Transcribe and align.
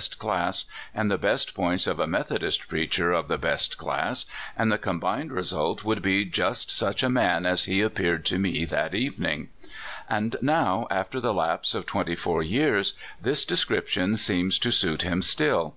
st 0.00 0.16
class, 0.20 0.64
and 0.94 1.10
the 1.10 1.18
best 1.18 1.54
points 1.54 1.84
of 1.88 1.98
a 1.98 2.06
Methodist 2.06 2.68
preacher 2.68 3.10
of 3.10 3.26
the 3.26 3.36
best 3.36 3.76
clasB, 3.78 4.26
and 4.56 4.70
the 4.70 4.78
combined 4.78 5.32
result 5.32 5.82
would 5.84 6.04
hi 6.06 6.22
just 6.22 6.68
sucli 6.68 7.02
a 7.02 7.08
man 7.08 7.44
as 7.44 7.64
he 7.64 7.82
appeared 7.82 8.24
to 8.24 8.38
me 8.38 8.64
that 8.64 8.94
evening. 8.94 9.48
And 10.08 10.36
now, 10.40 10.86
after 10.88 11.18
the 11.18 11.34
lapse 11.34 11.74
of 11.74 11.84
twenty 11.84 12.14
four 12.14 12.44
years, 12.44 12.92
this 13.20 13.44
d 13.44 13.56
'iscrij^tion 13.56 14.18
seems 14.20 14.60
to 14.60 14.70
suit 14.70 15.02
him 15.02 15.20
still. 15.20 15.74